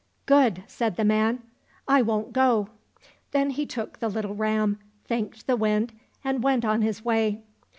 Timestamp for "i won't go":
1.97-2.69